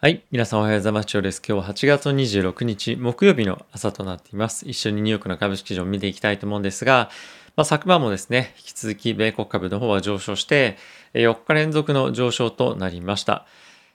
[0.00, 0.22] はい。
[0.30, 1.08] 皆さんおはようございます。
[1.12, 1.42] 今日です。
[1.44, 4.64] 今日は8月26日木曜日の朝となっています。
[4.68, 7.10] 一緒にニューヨークの株式市場を見ていきたいと思うんですが、
[7.56, 10.76] まあ、昨晩もですね、引き続き米国株の方は上昇して、
[11.14, 13.44] 4日連続の上昇となりました。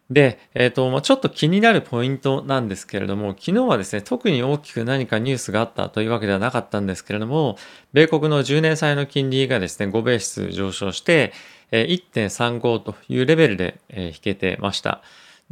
[0.09, 7.57] で、えっ、ー、と、まあ、ちょっと気になるポイントなんですけれども、昨日はですね、特に大きく何かニュースがあったというわけではなかったんですけれども、
[7.93, 11.31] 米国の10年債の金利がですね、5ベース上昇して、
[11.71, 15.01] 1.35というレベルで引けてました。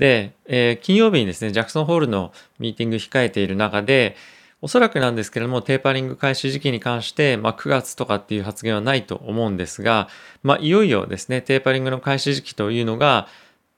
[0.02, 4.16] で、えー、金曜日にですね、ジャクソンホールのミーティング控えている中で、
[4.59, 10.09] おそらくなんですけれども、テーパリング開始時期に関して、まあ、9月とかっていう発言はないと思うんですが、
[10.42, 13.28] まあ、いよいよですね、テーパリングの開始時期というのが、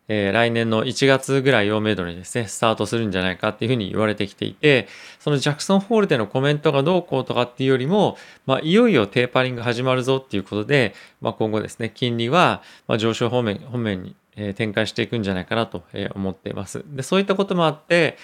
[0.08, 4.88] えー、来年の1月ぐらいをめどにですね、スタートするんじゃないかっていうふうに言われてきていて、
[5.20, 15.84] そのジャクソンホールでのコメントがどうこうとかっていうよりも、まあ、いよいよテーパリング始まるぞっていうことで、まあ、今後ですね、金利は、ま上昇方面、方面にえ展開していくんじゃないかなと
[16.16, 16.84] 思っています。
[16.88, 18.18] で、そういったこともあって、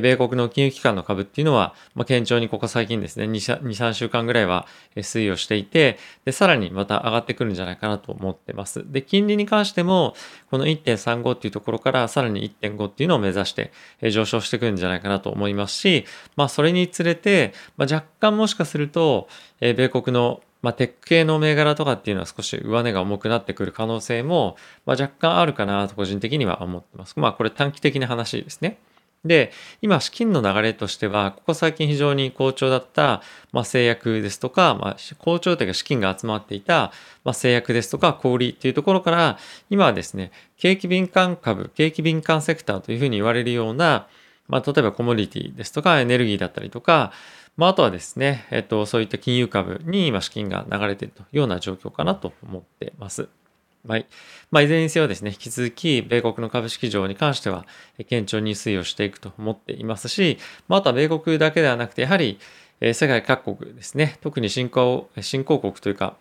[0.00, 8.90] 米国の金融機関の株っていうのは、まあ、堅調にここ最近ですね、2、3週間ぐらいは推移をしていて、で、さらにまた上がってくるんじゃないかなと思ってます。
[8.90, 10.14] で、金利に関しても、
[10.50, 13.72] この1.35っていうところからさらに1.5っていうのを目指して
[14.10, 19.28] 上昇してくるんじゃないかなと思いますし、まあ、それにつれて、まあ、若干もしかすると、
[19.60, 27.18] 米国のまあ、テック系の銘柄とかっていうのは少し上値が重くなってくる可能性も、まあ、若干あるかなと個人的には思ってます。
[27.18, 28.78] まあこれ短期的な話ですね。
[29.24, 39.38] で、今資金の流れとしては、ここ最近非常に好調だった、まあ、製薬ですとか、まあ、好調というか資金が集まっていた、まあ、製薬ですとか小売っていうところから、
[39.70, 44.08] 今はですね、景気敏感株、景気敏感セクターというふうに言われるような、
[44.48, 47.12] まあ、例えばコモディティですとかエネルギーだったりとか、
[47.56, 53.28] まあ、あとはですね、えっと、そういった金融株に今資金が流れているというような状況かなと思ってます。
[53.86, 54.06] はい。
[54.50, 57.66] まあ、いずれにせよですね、引き続き、米国の株式市場に関しては、
[58.08, 62.38] 堅調に推移をしていくと思っていますし、まあ、あとは米国だけではなくて、やはり、
[62.80, 66.16] 世界各国ですね、特に新興、新興国というか、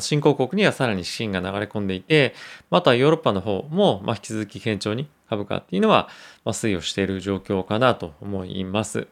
[0.00, 2.34] 新興国にはさらに資金が流れ込んでいて、
[2.70, 6.08] またヨーロッパの方も、まあ、引き続き堅調に株価っていうのは、
[6.44, 9.08] ま、推移をしている状況かなと思います。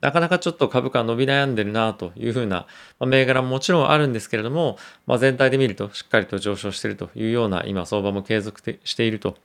[0.00, 2.66] なかなかちょっと株価伸び悩んでるなというふうな、
[2.98, 9.36] まあ、銘柄ももちろんあるんですけれども、まあ、全体で見るとしっかりと上昇しているというような今相場も継続していると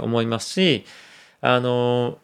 [0.00, 0.84] 思いますし、
[1.40, 2.18] あの、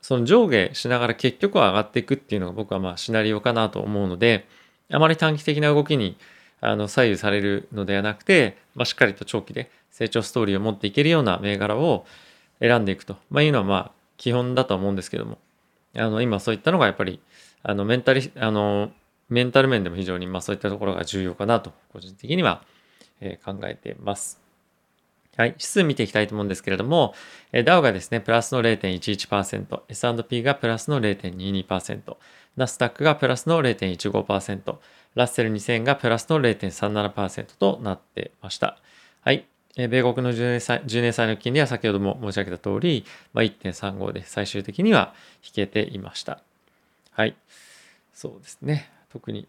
[0.00, 4.46] その上下しながら結局は上がっていくっていうのが僕はまあシナリオかなと思うので、
[4.90, 6.16] あまり短期的な動きに
[6.60, 12.04] あの左右されるのではなくて、まあ、しっかりと長期で成長ストーリーを持っていけるような銘柄を
[12.60, 15.38] 選んでいくと、まあ、いうのはまあ基本だと思うんですけども、
[15.96, 17.20] あの今そういったのがやっぱり
[17.62, 18.90] あのメンタリあの
[19.28, 22.62] メンタル面でも非常にまあそういったところが重要かなと個人的には、
[23.20, 24.42] え考えています。
[25.36, 25.50] はい。
[25.50, 27.14] 指数見ていきたいと思うんですけれども、
[27.52, 32.16] えダウがですね、プラスの0.11%、S&P がプラスの0.22%、
[32.56, 34.76] ナスダックがプラスの0.15%、
[35.14, 38.76] ラッセル2000がプラスの0.37%となってました。
[39.22, 39.46] はい。
[39.76, 46.42] 米国の10年債 ,10 年債の金利は先ほども申し上げた通り、まあ、1.35で最終的には引けていました。
[47.12, 47.36] はい。
[48.12, 48.90] そうですね。
[49.12, 49.46] 特に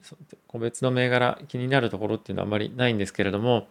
[0.48, 3.68] 個別の銘柄気になるところっていうのはあまりないんですけれども、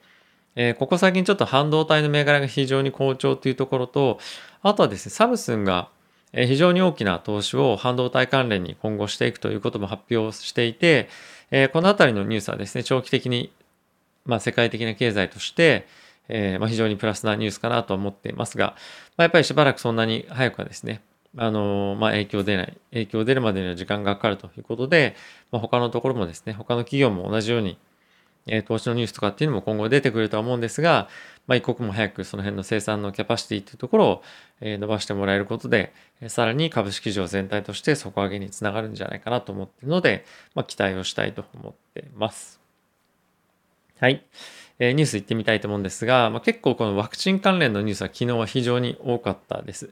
[0.56, 4.18] えー、ここ最近ちょっと半導体の銘柄が非常に好調というところと、
[4.62, 5.88] あとはですね、サムスンが
[6.34, 11.08] 非常に大きな投資を半導体関連に今後していくということも発表していて、
[11.50, 13.50] えー、このあたりのニュースはですね、長期的に、
[14.24, 15.86] まあ、世界的な経済として、
[16.34, 18.74] えー、まあ、非常にプラスなニュースかなと思っていますが、ま
[19.18, 21.02] あ、やっぱりしばらくそんなに早くはですね、
[21.36, 25.14] あのまあ、影響出ない、影響出るまでには時間がかかるということで、
[25.50, 27.76] まあ、他のところもですね、他の企業も同じように、
[28.46, 31.08] えー、投資のニュースとかっていうのも今後出てくるとは思うんですが、
[31.46, 34.22] まあ、一刻も早くその辺の生産のキャパシティというところを、
[34.60, 42.61] えー、伸ばしてもらえることで、えー、さらに株式市場全体として底上げにつながるんじゃないかなと思っているので、まあ、期待をしたいと思っています。
[44.02, 44.26] はい。
[44.80, 49.90] えーニュース行ってみたいと思うんですが、まあ、結構このワクチン関連のニュースは昨日は非常に多かったです。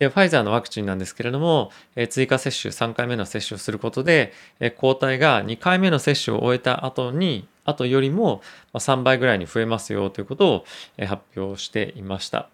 [0.00, 8.42] で、ファイザーのワクチンなんですけれども、え追加接種、3回目の接種をすることで、え抗体が2回目の接種を終えた後に、後よりも
[8.72, 10.64] 3倍ぐらいに増えますよということを
[10.96, 12.48] え発表していました。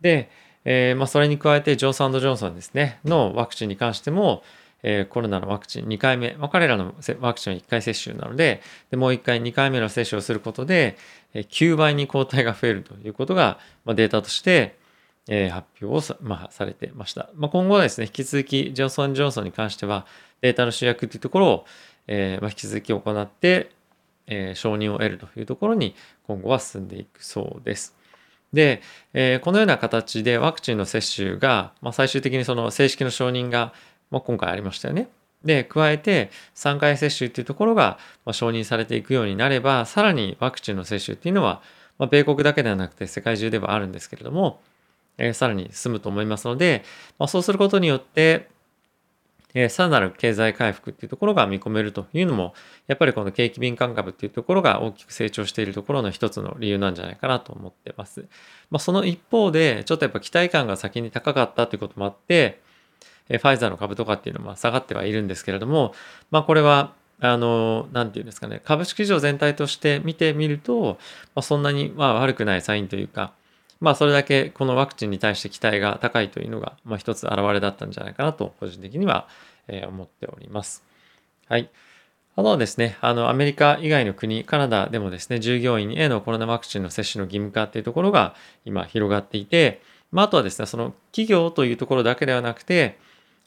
[0.00, 0.28] で、
[0.64, 4.42] えー、まあ、それに加えてジョンソンジョンソンですね、のワクチンに関しても、
[4.82, 10.96] えー、コロナのワクチン2回目、まあ、彼らのワクチンは1回接種なのででもう1回2回目の接種をすることで、
[11.34, 14.76] えー、9倍に抗体が増えるということが、まあ、データとして、
[15.28, 20.06] えー、発表をさ,、まあ、されてました、まあ、今後はですね引き続きジョンソン・ジョンソンに関しては
[20.40, 21.66] データの集約というところを、
[22.06, 23.70] えーまあ、引き続き行って、
[24.26, 25.94] えー、承認を得るというところに
[26.26, 27.96] 今後は進んでいくそうです。
[28.52, 28.80] で、
[29.12, 33.72] えー、このような形でワクチンの接種が、まあ、最終的にその正式の承認が、
[34.10, 35.08] まあ、今回ありましたよね。
[35.44, 41.62] で、加えて3回接種っていうところが、ま、承認されていくようになれば、さらにワクチンの接種っていうのは、
[41.98, 44.60] まあ、米国だけではなくて世界中ではあるんですけれども、
[45.18, 46.84] えー、さらに進むと思いますので、
[47.18, 48.48] まあ、そうすることによって、
[49.54, 52.52] えー、さらなる経済回復っていうところが見込めるというのも、
[52.86, 58.26] やっぱりこの景気敏感株っていうところが大きく成長しているところの一つの理由なんじゃないかなと思ってます。
[58.70, 62.60] まあ、その一方で、ちょっとやっぱ期待感が先に高かったということもあって、
[63.28, 65.94] え、ファイザーの株とかっていうのは下がってはいるんですけれども、
[66.30, 70.98] まあこれはあの、なんていうんですかね、株式市場全体として見てみると、
[71.34, 73.32] まあ、そんなにまあ悪くないサインというか、
[73.80, 79.28] まあそれだけこのワクチンに対して期待が高いというのが、まあ一つ現れだったんじゃないかなと個人的には
[79.88, 80.84] 思っております。
[81.48, 81.70] はい。
[82.38, 88.34] あとはですね、あの、アメリカ以外の国、カナダでもですね、従業員へのコロナワクチンの接種の義務化っていうところが
[88.66, 89.80] 今広がっていて、
[90.12, 92.98] まあ、あとはですね、その企業というところだけではなくて、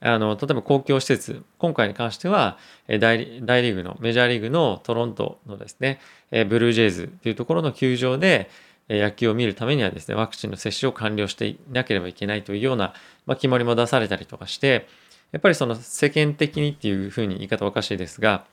[0.01, 2.57] あの、例えば公共施設、今回に関しては、
[2.88, 6.00] 大大リーグの、メジャーリーグのトロントのですね、
[6.31, 8.50] ブルージェイズというところの球場で、
[8.90, 12.94] 野球を見るためにはですね、ワクチンの接種を完了していなければいけないというような、
[13.28, 14.88] まあ、決まりも出されたりとかして、
[15.31, 18.46] やっぱりその世間的にっていうふうに言い方おかしいですが、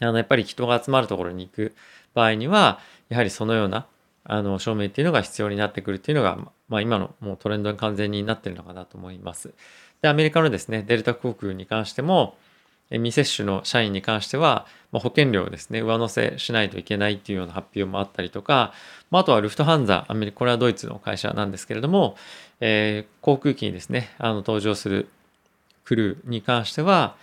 [0.00, 1.74] あの、やっぱり人が集まるところに行く
[2.14, 3.86] 場合には、やはりそのような、
[4.24, 6.36] あの、証明っていうのが必要になってくるっていうのが、
[6.68, 9.54] まあ今のもうトレンドに完全になってるのかなと思います。
[10.02, 12.36] で、アメリカのですね、デルタ航空に関しても、
[12.90, 18.72] 未接種の社員に関しては、まあ、保険料をですね、上乗せしないといけないっていうような発表もあったりとか、
[19.10, 22.16] まあ、あとはルフトハンザ、アメリカ、これはドイツの会社なんですけれども、
[22.60, 25.08] えー、航空機にですね、あの登場する
[25.84, 27.16] クルーに関しては、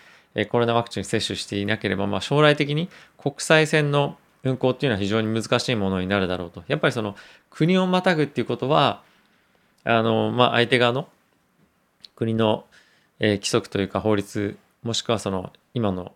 [0.50, 6.64] コロナワクチン接種していなければ、まあ、将来的に国際線の運航っていうのは非常に難しいものになるだろうと。
[6.68, 7.16] やっぱりその
[7.50, 9.02] 国をまたぐっていうことは、
[9.86, 11.08] あの、まあ、相手側の
[12.16, 12.66] 国の、
[13.20, 16.14] え規則というか法律、もしくはその今の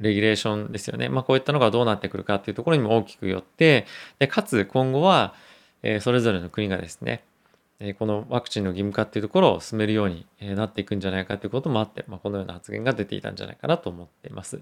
[0.00, 1.08] レギュレーションですよね。
[1.08, 3.86] まあ、こういったのがどうなってくるかっていうところにも大きくよって、
[4.18, 5.34] でかつ今後は、
[5.82, 7.24] えそれぞれの国がですね、
[7.98, 14.60] このワクチンの義務化っていうところを進めるようになっていくんじゃないかということもあって、まあ、このような発言が出ていたんじゃないかなと思っています。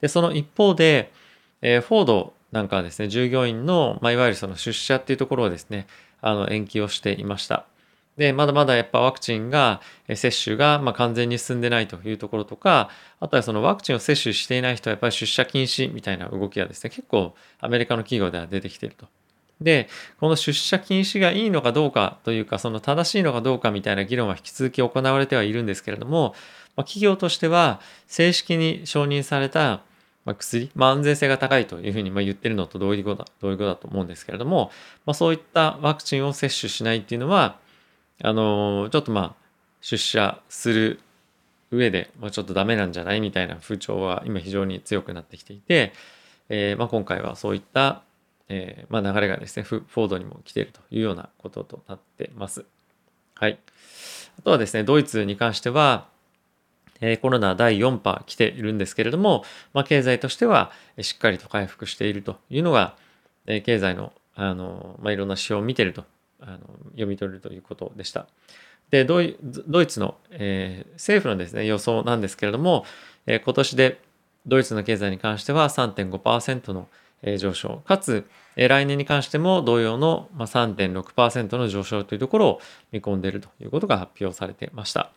[0.00, 1.12] で、その一方で、
[1.62, 5.86] えフォードなんかはですね、従業員の、まあ、いわゆるその出社っていうところをですね、
[6.20, 7.66] あの延期をしていました。
[8.20, 9.80] で、まだまだやっぱワクチンが、
[10.14, 19.06] 接種がま完全に進んでないというところとか、あとはそのワクチンを接種していない人はやっぱり出社禁止みたいな動きがですね、結構アメリカの企業では出てきてると。
[19.58, 19.88] で、
[20.20, 26.34] この出社禁止がいいのかどうかというか、その正しいのかどうかみたいな議論は引き続き行われてはいるんですけれども、
[26.76, 29.80] ま、企業としては正式に承認された
[30.26, 34.70] 薬、まあ、安全性が高いというふうにま言ってるのと同意語だ、同意語だと思うんですけれども、
[35.06, 37.56] まあ、そういったワクチンを接種しないっていうのは、
[38.22, 39.34] あのちょっとまあ、
[39.80, 41.00] 出社する
[41.70, 45.92] 上で、まあ、ちょっとダメなんじゃないみたいな風潮は今非常に強くなってきていて、
[46.48, 48.02] えー、まあ、今回はそういった
[48.50, 52.66] えー、まあ、流れがですね、フォードにも来ているというようなこととなってます。
[53.36, 53.58] はい。
[54.38, 56.08] あとはですね、ドイツに関しては、
[57.00, 62.96] えー、コロナ第4波来ているんですけれども、まあ、経済としてはしっかりと回復しているというのが、
[63.46, 66.04] え、経済の、あの、ま、いろんな指標を見ていると、
[66.40, 66.58] あの
[66.90, 68.26] 読み取るということでした。
[68.90, 69.36] で、ドイ
[69.86, 72.84] ツの、えー、政府のですね、予想なんですけれども、
[73.26, 74.00] えー、今年で
[74.46, 76.88] ドイツの経済に関しては3.5%の
[77.38, 77.82] 上昇。
[77.86, 82.60] かつ、来年に関しても同様のまあ3.6%の上昇というところを
[82.92, 85.10] 見込んでいるということが発表されてました。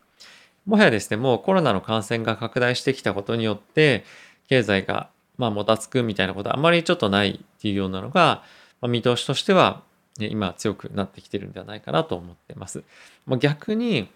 [0.65, 4.05] もはやですね、もうコロナの感染が拡大してきたことによって、
[4.47, 8.43] 経済がまあもたつくみたいなことはあまりちょっとないっていうようなのが、
[8.81, 9.81] まあ、見通しとしては、
[10.19, 12.83] 今強くなってきてるんではないかなと思ってます。
[13.25, 14.09] まあ、逆に、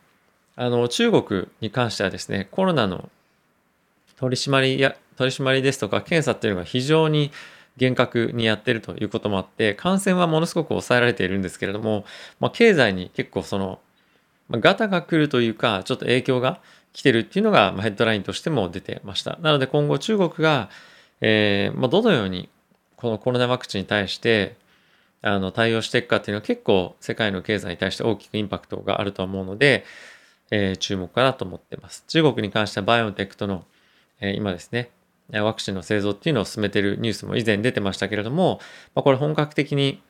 [0.56, 3.10] あの中国に関してはですね、コロナの
[4.18, 7.32] 取り締まりや取り締まりですとか検査っていうのが非常に
[7.78, 12.06] 厳格にやってるということもあって、感染はものすごく抑えられているんですけれども、
[12.40, 13.80] まあ、経済に結構その、
[14.50, 16.60] まあ、ガタが来るというか、ちょっと影響が
[16.94, 19.38] 来てるっていうのが、まあ、ヘッドラインとしても出てました。
[19.42, 20.70] なので今後中国が、
[21.22, 22.50] えーまあ、どのように
[22.96, 24.56] このコロナワクチンに対して
[25.28, 29.86] あの対応していくかっていうのは結構世界の経済に対して大きくインパクトがあると思うので、
[30.52, 32.04] えー、注目かなと思ってます。
[32.08, 33.66] 中国に関してはバイオンテックとの、
[34.20, 34.90] えー、今ですね、
[35.32, 38.60] ワクチンの製造っていうのを進めてるニュースも以前出てましたけれども、
[38.96, 40.02] まあ、これ本格的に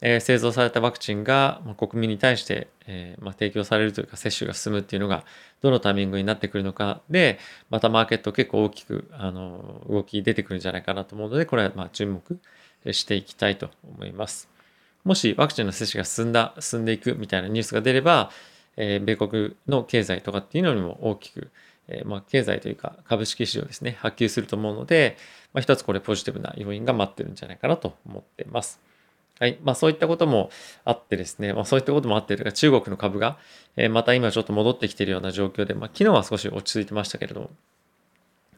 [0.00, 5.24] え製造されたワクチンがま国民に対して、えま提供されるというか接種が進むっていうのが
[5.60, 12.38] どのタイミングになってくるのかでまたマーケット結構大きくあの動き出てくるんじゃないかなと思うのでこれはま注目
[12.92, 14.48] していきたいと思います。
[15.08, 18.30] もしワクチンの接種が進んだ、進んでいくみたいなニュースが出れば、
[18.76, 21.50] えー、米国の経済とかっていうのにも大きく、
[21.88, 25.16] えー、まあ、経済というか株式市場ですね、波及すると思うので、
[25.54, 28.80] まあ、一つこれポジティブな要因が待ってるんじゃないかなと思ってます。
[29.40, 29.58] はい。
[29.62, 30.50] まあそういったことも
[30.84, 33.38] あってですね、まあそういったこともあってというか中国の株が、
[33.76, 37.50] えー、また今ちょっと戻ってきているような状況で、まあ昨日は少し落ち着いてましたけれども、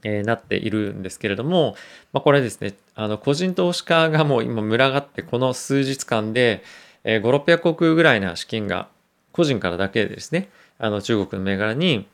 [0.02, 1.76] えー、なっているんですけれども、
[2.12, 6.62] まあこれですね、あの個人投資家がもう今群がってこの数日間で、
[7.04, 8.88] えー、5、600億ぐらいな資金が
[9.32, 12.06] 個人からだけでですね、あの中国の銘柄に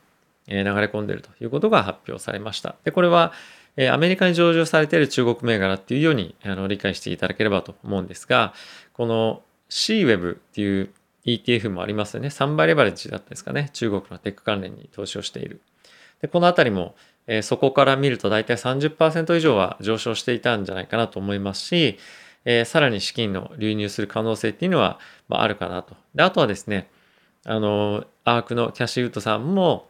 [0.47, 2.75] 流れ込んでいるということが発表されました。
[2.83, 3.33] で、これは、
[3.79, 8.53] えアメリカに上場されている中国銘柄っていうようにあの理解していただければと思うんですが、
[8.93, 10.89] この CWEB っていう
[11.25, 12.29] ETF もありますよね。
[12.29, 13.69] 3倍レバレッジだったですかね。
[13.73, 15.61] 中国のテック関連に投資をしている。
[16.21, 16.95] で、このあたりも、
[17.27, 21.99] え、そこから見ると大体30%以上は上昇していたんじゃないかなと思いますし、
[22.45, 25.95] え、さらに資金の流入する可能性っていうのは、まあ、るかなと。
[26.15, 26.89] で、あとはですね、
[27.45, 29.87] あの、アークのキャッシュウッドさんも、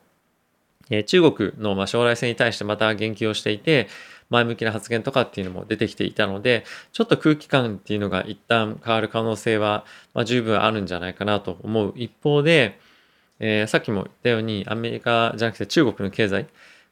[0.89, 3.88] え中国のま将来性に対してまた言及をしていて、
[4.29, 12.79] 前向きな発言とかっていうのも出てきていたので、ちょっと空気感っていうのが一旦変わる可能性は、ま十分あるんじゃないかなと思う一方で、
[13.39, 16.48] えー、さっきも言ったようにアメリカじゃなくて中国の経済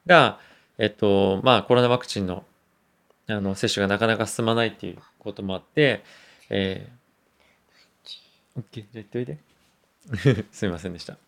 [0.06, 0.38] が、
[0.78, 2.44] えっと、まあコロナワクチンの
[3.28, 6.04] あの接種がなかなか進まないっていうこともあって、
[6.48, 9.38] えー、OK、じゃあ言っといて。
[10.52, 11.18] すいませんでした。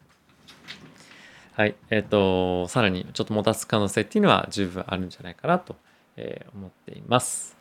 [1.54, 1.74] はい。
[1.90, 5.74] えっ、ー、と、さらにちょっと持たす可能性っていうのは十分あるんじゃないかなと、
[6.16, 7.56] えー、思っています。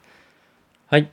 [0.86, 1.10] はい。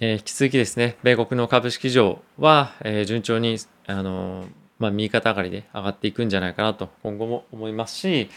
[0.00, 4.46] えー、引き続きですね、米国の株式場は、えー、順調に、あの
[4.78, 8.30] まあ、右肩上がりで上がっていくんじゃないかなと今後も思いますし、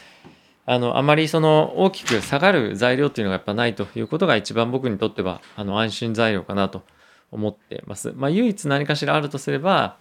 [0.66, 6.84] あの、あまりその大きく下がる材料っていうのがやっぱないということが一番僕にとっては、あの、安心材料かなと
[7.32, 8.14] 思ってます。
[8.16, 9.98] まあ、唯一何かしらあるとすれば、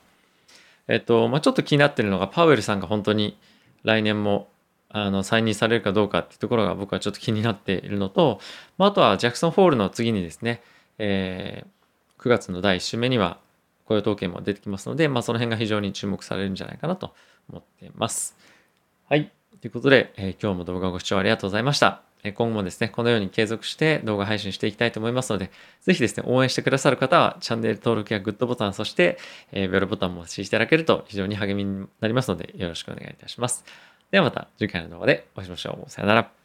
[0.89, 3.37] えっと、まあ、ちょっと気になってるのが、パウエルさんが本当に、
[3.85, 4.49] 来年も
[4.89, 8.41] あの再任されるかどうかっていうところが僕はちょっと気になっているのと、
[8.79, 10.63] まあ、あとはジャクソンホールの次にですね、
[10.99, 13.39] えー、9月の第1週目には
[13.87, 17.13] 雇用統計も出てきますので、まあ、その辺が非常に注目されるんじゃないかなと
[17.51, 18.37] 思っています。
[19.09, 19.33] はい。
[19.61, 22.03] ということで、えー、今日も動画ご視聴ありがとうございました。
[22.33, 25.51] 今後もですね、このように継続して動画配信していきたいと思いますので、
[25.83, 29.19] ぜひですね、応援してくださる方は、チャンネル登録やグッドボタン、そして、
[29.53, 33.65] えー、ベルボタンも押していただけると非常に励みになりますので、よろしくお願いいたします。
[34.11, 35.91] ではまた次回の動画でお会いしましょう。
[35.91, 36.44] さよなら。